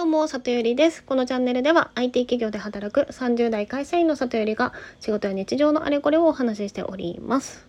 [0.00, 1.04] どうも、里ゆりです。
[1.04, 7.66] このチャンネルでは IT 企業で働く30代会社員の里ゆりが仕事や日常のあれこれをお話ししております。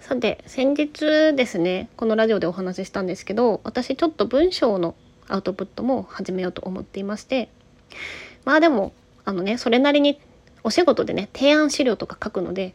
[0.00, 4.96] さて、先日ですね、このラジオでお話ししたんですけど、私ちょっと文章の
[5.28, 7.48] アウトプットも始めようと思っていまして、
[8.44, 8.92] まあでも、
[9.24, 10.18] あのね、それなりに
[10.64, 12.74] お仕事でね、提案資料とか書くので、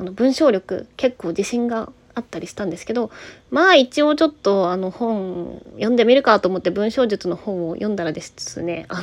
[0.00, 3.10] あの文章力結構自信があったりしたんですけど
[3.50, 9.02] まあ一応ちょっとあの本読んでみるかと思って文章術の本を読んだらですねあ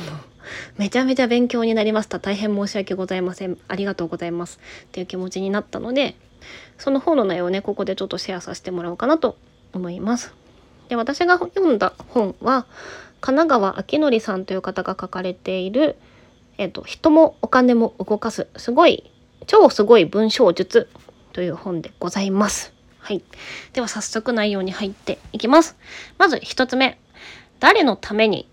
[0.76, 2.18] めちゃめちゃ勉強になりました。
[2.18, 3.56] 大変申し訳ございません。
[3.66, 6.16] ありがとうございますっていう気持ちになったので
[6.76, 9.38] その本の内容をねここでちょっとシェアさせてもらおうかなと
[9.72, 10.34] 思います。
[10.88, 12.66] で私が読んだ本は
[13.20, 15.96] 神奈川明則さんという方が書かれている
[16.58, 19.10] えっと人もお金も動かすすごい
[19.46, 20.88] 超すごい文章術
[21.32, 22.73] という本でございます。
[23.04, 23.22] はい。
[23.74, 25.76] では早速内容に入っていきます。
[26.16, 26.98] まず一つ目。
[27.60, 28.48] 誰のために、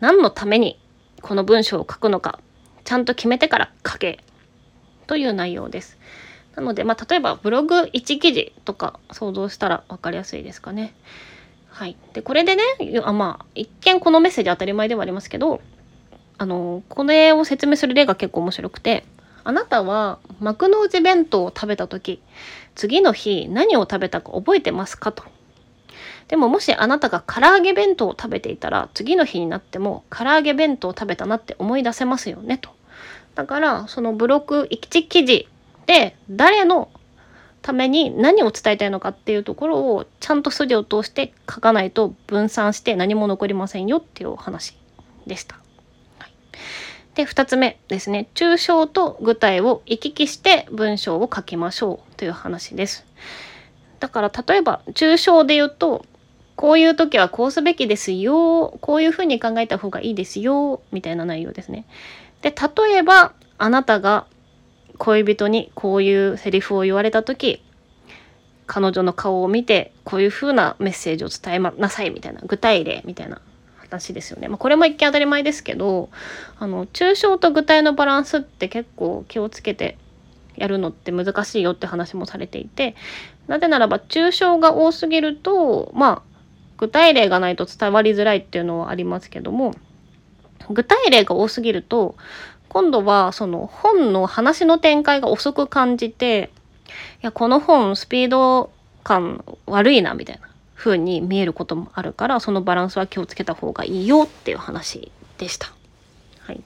[0.00, 0.80] 何のために
[1.22, 2.40] この文章を書くのか、
[2.82, 4.18] ちゃんと決めてから書け。
[5.06, 5.96] という内容です。
[6.56, 10.92] なので、まあ、例えばブログ1記事とか想像したら分かりやすいですかね。
[11.68, 11.96] はい。
[12.14, 12.64] で、これでね、
[13.04, 15.60] あまあ、一見このメッセージ当たり前ではありますけど、
[16.36, 19.04] あの、これを説明する例が結構面白くて、
[19.44, 22.20] あなたは幕の内弁当を食べた時
[22.74, 25.24] 次の日何を食べたか覚えてますかと。
[26.28, 32.70] でももしあなたが唐揚げ弁当を食べていたら次の日になっても唐揚げ弁当を食べたなって思い出せますよねと。
[33.34, 35.48] だからそのブログ1記事
[35.86, 36.88] で誰の
[37.60, 44.76] ために何を伝えたいのかっていうところをちゃんと筋を通して書かないと分散して何も残りませんよっていうお話
[45.26, 45.63] でした。
[47.14, 48.28] で、2つ目ですね。
[48.34, 53.06] 抽象と具体を行き来して文章を書きましょうという話です。
[54.00, 56.04] だから例えば抽象で言うと、
[56.56, 58.76] こういう時はこうすべきですよ。
[58.80, 60.82] こういうふうに考えた方がいいですよ。
[60.92, 61.84] みたいな内容ですね。
[62.42, 64.26] で、例えばあなたが
[64.98, 67.62] 恋人にこういうセリフを言われた時、
[68.66, 73.40] 彼女の顔を見てこういうふうなメッセージを伝えなさいみたいな具体例みたいな
[73.94, 74.48] 話ですよね。
[74.48, 76.10] まあ、これも一見当たり前ですけど
[76.58, 79.96] あの抽象と具体のバランスって結構気をつけて
[80.56, 82.94] やるのって難しいよって話もされていて
[83.48, 86.34] なぜならば抽象が多すぎるとまあ
[86.76, 89.74] 具体例がないと伝わりづらいっていうのはありますけども
[90.70, 92.16] 具体例が多すぎると
[92.68, 96.50] 今度はその本の話の展開が遅く感じて
[97.22, 98.70] いやこの本スピード
[99.02, 105.72] 感悪いなみたいな風に見えることもあるからそのバランスは気をつけた方がいいよっていう話でした。
[106.40, 106.62] はい、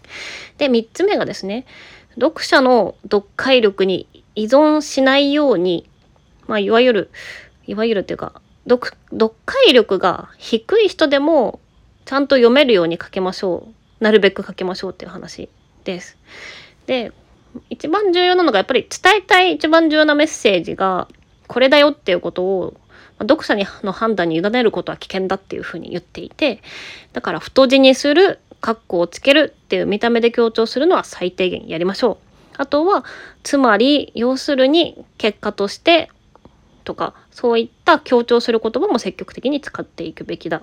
[0.56, 1.64] で3つ目がですね
[2.14, 5.88] 読者の読解力に依存しないように、
[6.46, 7.10] まあ、いわゆる
[7.66, 11.60] いわゆるっていうか読読解力が低い人でも
[12.04, 13.68] ちゃんと読めるように書けましょ
[14.00, 15.48] うなるべく書けましょうっていう話
[15.84, 16.16] です。
[16.86, 17.12] で
[17.70, 21.08] 一番重要なのがやっぱり伝えたい一番重要なメッセージが
[21.46, 22.74] これだよっていうことを
[23.20, 26.62] 読者の判断に委ねることは危険だっていうふうに言っていて
[27.12, 32.28] だから太字にするカッコをつけるっていう見た目で強調するのは最低限やりましょう。
[32.56, 33.04] あとは
[33.44, 36.10] つまり要するに結果として
[36.84, 40.62] とかそういった強調する言葉も積極的に使っていくべきだ。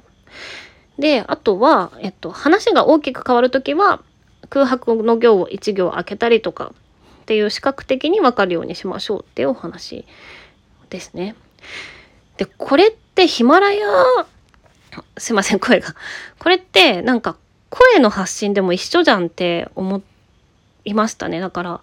[0.99, 4.01] であとは、えっと、話が大きく変わる時は
[4.49, 6.73] 空白の行を1行開けたりとか
[7.23, 10.05] っていう視覚的に分かるようにしましょうっていうお話
[10.89, 11.35] ですね。
[12.37, 13.87] で、これってヒマラヤ、
[15.17, 15.95] すいません、声が。
[16.39, 17.37] これってなんか
[17.69, 20.01] 声の発信でも一緒じゃんって思
[20.85, 21.39] いましたね。
[21.39, 21.81] だから、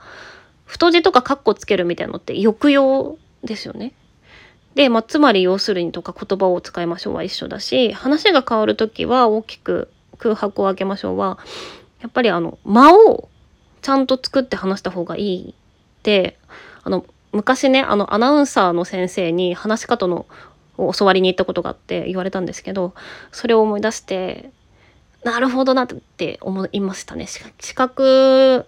[0.64, 3.92] 太字とかカッコつけるみたいなのって抑揚ですよね。
[4.74, 11.38] で、まあ、つまり要するにとか言葉を使いましょうは一緒だし、話が変わる時は大きく空白を開けましょうは、
[12.00, 13.28] やっぱりあの、間を
[13.82, 15.54] ちゃんと作って話した方がいいっ
[16.02, 16.38] て、
[16.84, 20.26] あの、昔ねあのアナウンサーの先生に話し方の
[20.78, 22.94] を教わりに行ったことがあって言われたんですけど
[23.30, 24.50] それを思い出して
[25.24, 27.26] なるほどなって思いましたね。
[27.26, 28.66] 視覚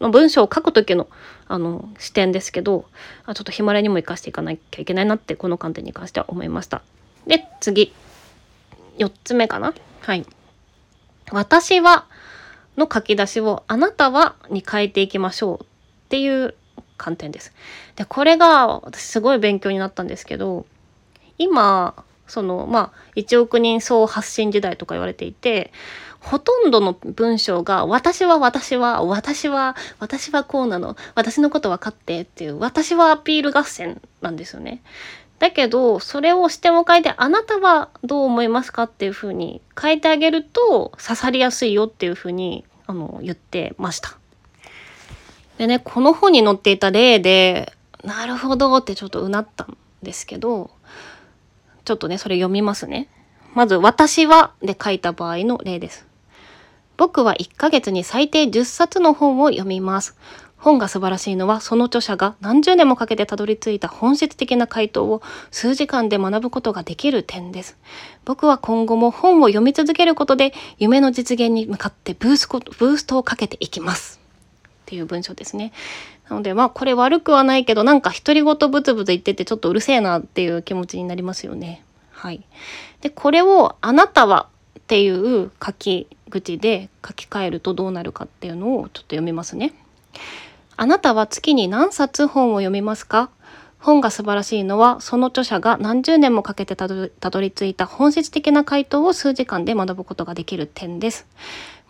[0.00, 1.08] の文章を書く時の
[1.46, 2.84] あの視点ですけど
[3.24, 6.82] あちょっとヒマラヤにも生かしていかなきゃいけないなってこの観点に関しては思いました。
[7.26, 7.92] で次。
[8.98, 9.72] 4つ目かな。
[10.00, 10.26] はい。
[11.30, 12.06] 私は
[12.76, 15.66] の書き出しをあなたはに変えていきましょうっ
[16.08, 16.54] ていう
[16.98, 17.52] 観点です。
[17.96, 20.66] でこれが私すごい勉強になったんですけど
[21.38, 21.94] 今
[22.26, 25.72] そのまあ1億人総発信時代とか言われていて
[26.20, 34.82] ほとんどの文章が「私は私は私は私はこうなの私のこと分かって」っていう「私はアピール合戦」なんですよね。
[35.38, 44.18] だけどそれを視点を変えてあなたはどう思いますかっていうふうに変えてあげると刺さりやすいよっていうふうにあの言ってました。
[45.58, 47.72] でねこの本に載っていた例で
[48.04, 50.70] なるほどってちょっとうなったんですけど
[51.84, 53.08] ちょっとねそれ読みますね。
[53.54, 56.06] まず「私は」で書いた場合の例です。
[56.96, 60.16] 僕は1ヶ月に最低10冊の本を読みます。
[60.58, 67.78] 本が素晴らしいのはその著者が何十年もかけてたどり着いた本質的な回答を数時間で学ぶことができる点です。
[68.24, 74.17] 僕は今後も本を読み続けることで夢の実現に向かってブースブーストをかけていきます。
[74.88, 75.72] っていう文章ですね。
[76.30, 81.84] なのでまあこれ悪くはないけどなんか独り言ブツブツ言っててちょっとうるせえなっていう気持ちになりますよね。
[82.10, 82.42] はい。
[83.02, 84.48] でこれをあなたは
[84.78, 89.74] っていう書き口で書き換えるとどうなるかっていうのをちょっと読みますね。
[90.78, 93.28] あなたは月に何冊本を読みますか？
[93.78, 101.26] 本が素晴らしいのはその著者が何十年もかけてたどり着いた本質的な回答を数時間で学ぶことができる点です。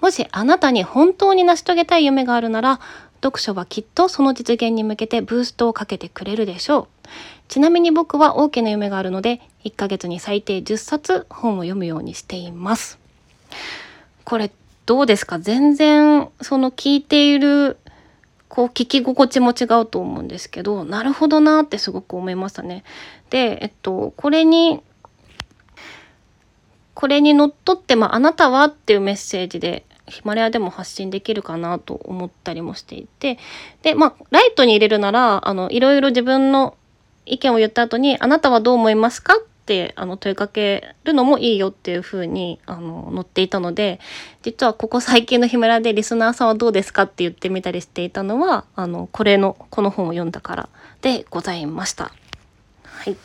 [0.00, 2.80] もしあなたに本当に成し遂げたい夢があるなら
[3.22, 7.08] 読書はきっとその実現に向けてブーストをかけてくれるでしょう。
[7.48, 12.98] ちなみに僕は大きな夢があるので1ヶ月に最低10冊本を読むようにしています。
[14.24, 14.52] これ
[14.86, 15.38] どうですか？
[15.38, 17.78] 全然その聞いている
[18.48, 22.84] こう聞き心地も違うと思うんですけどなるほどなってすごく思いましたね。
[23.30, 24.80] でえっとこれに
[26.94, 33.38] これにのっとって、まあ、あなたはっていうメッセージでヒマラヤでも発信できるかなと思ったりもしていて
[33.82, 36.76] でまあライトに入れるならあのいろいろ自分の
[37.26, 44.00] 意見を言った後に「あなたはどう思いますか?」ってあの問いかけるのもいいよっていう風にあの載っていたので
[44.42, 50.68] 実はここ最近のヒマラヤでリスナーさんはどうですかって言ってみたりしていたのはあのこれのこの本を読んだから
[51.02, 52.12] でございました。
[52.84, 53.16] はい、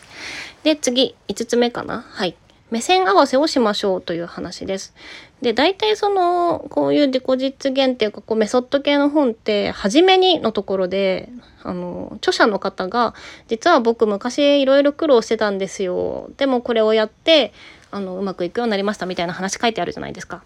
[0.63, 2.05] で次5つ目かな。
[2.07, 2.35] はい
[2.73, 4.95] 目線合わせをしましょうという話です。
[5.43, 11.29] で、大体その、こういう自己実現っていうか、こうメソッド系の本って、初めにのところで、
[11.61, 13.13] あの、著者の方が、
[13.47, 16.31] 実は僕昔いろいろ苦労してたんですよ。
[16.37, 17.53] でもこれをやって、
[17.91, 20.43] あの、うまくいくようになりましたみたいな話書いてあるじゃないですか。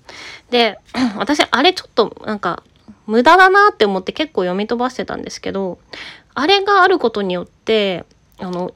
[0.50, 0.80] で、
[1.15, 2.62] 私、あれちょっと、なんか、
[3.06, 5.80] 無駄だなって思って結構読み飛ばしてたんですけど、
[6.33, 8.03] あれがあることによって、
[8.38, 8.73] あの、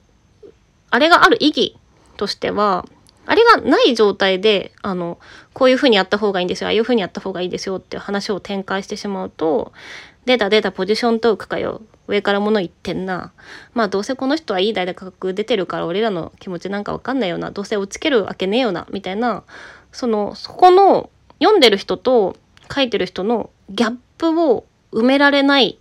[0.89, 1.75] あれがある意義
[2.15, 2.85] としては、
[3.31, 5.17] あれがない状態で、あの、
[5.53, 9.71] こういうふうにやった方がいいんですよ、ああいうふうにやった方がいいですよっていう話を展開してしまうと、
[10.25, 11.81] 出た出たポジショントークかよ。
[12.07, 13.31] 上から物言ってんな。
[13.73, 17.51] まあどうせこの人はいい大学出てるから俺らの気持ちなんかわかんないよな。
[17.51, 18.85] どうせ落ちけるわけねえよな。
[18.91, 19.43] みたいな、
[19.93, 22.35] その、そこの読んでる人と
[22.69, 25.79] 書いてる人のギャップを埋められない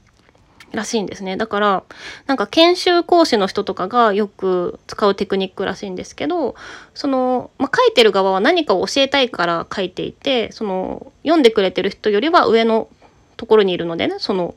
[0.72, 1.36] らしいんですね。
[1.36, 1.82] だから、
[2.26, 6.54] なんか研修講師の人とかがよく使うテクニックらしいんですけど、
[6.94, 12.88] その、まあ、書いてる側は何かを教えたいから書いていて、その、読んでくれてる人よりは上の
[13.36, 14.54] ところにいるのでね、その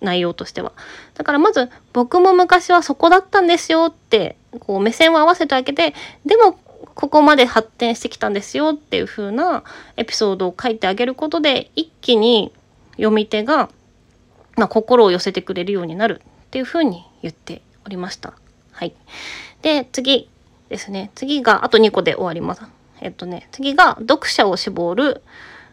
[0.00, 0.72] 内容としては。
[1.14, 6.58] だからまず、僕も昔はそこだったんですよって、こう目線を合わせてあげて、でも、
[6.94, 9.62] ここまで発展してきたんですよっていう風な
[9.96, 12.52] エピソードを書いてあげることで、一気に
[12.92, 13.70] 読み手が
[14.60, 18.34] まあ、心を寄せてくれるようになるっていうふうに言っておりました。
[18.72, 18.92] はい。
[19.62, 20.28] で、次
[20.68, 21.10] ですね。
[21.14, 22.62] 次が、あと2個で終わります。
[23.00, 25.22] えっとね、次が、読者を絞る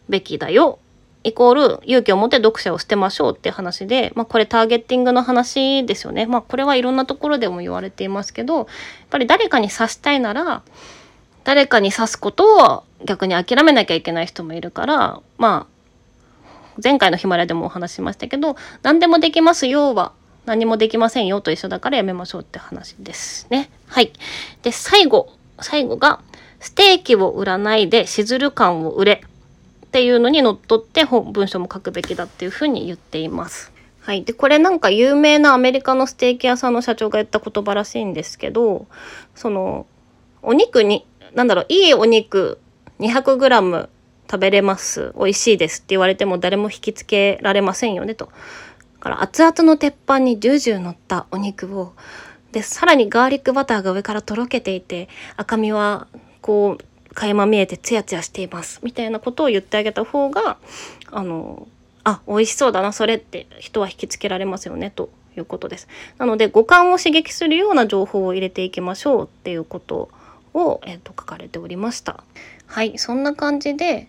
[0.07, 0.79] べきだよ。
[1.25, 6.25] イコール、勇気を持って読者を捨てましょうって話で、まあ、これターゲッティングの話ですよね。
[6.25, 8.67] まあ、これはいろんなところでも言われていますけど、やっ
[9.09, 10.61] ぱり誰かに刺したいなら、
[11.43, 15.76] 誰かに刺すことを逆に諦めなきゃいけない人もいるから、まあ、
[16.83, 20.13] 前回のヒマラヤでもお話しましたけど何でもできますよは
[20.47, 23.69] 何もできませんよと一緒だからやめましょうって話ですね。
[23.87, 24.13] はい。
[24.63, 25.29] で、最後。
[25.59, 26.21] 最後が、
[26.59, 29.23] ステーキを売らないでしずる感を売れ
[29.85, 33.73] っていうのにのっとって本文章も書くべきだっていうふうに言っています。
[33.99, 34.23] はい。
[34.23, 38.87] で、これなんか有名なアメリカのステーキ屋さんの社長が言った言葉らしいんですけど、
[39.35, 39.85] その、
[40.41, 42.59] お肉に、なんだろう、いいお肉
[43.01, 43.89] 200g
[44.29, 48.25] 食べれます美味しいですって言われても誰も引きつけられませんよねと。
[48.25, 48.31] だ
[48.99, 51.93] から熱々の鉄板にジュージュー乗ったお肉を
[52.51, 56.07] でさらにガーリックバターが上からとろけていて赤身は
[56.41, 60.57] こう垣間見えてツヤツヤしていますみたいなことを言ってあげた方が
[61.11, 61.67] あの
[62.03, 65.87] あ美味しそうだなそれって人は引きつけられますよねということです。
[66.17, 70.09] なので五感を刺激するような情報を入れていきましょうっていうこと
[70.53, 72.23] を、えーと、書かれておりました。
[72.65, 74.07] はいそんな感じで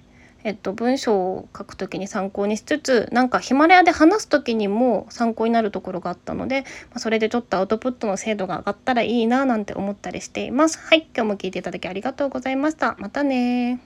[0.49, 10.79] えっと、文章を書くときに参考にしつつなんかヒマラヤで話す時にも参考になるところがあったので、まあ、それでちょっとアウトプットの精度が上がったらいいななんて思ったりしています。
[10.79, 12.97] はい今日も聞いていただきありがとうございました。
[12.99, 13.79] またね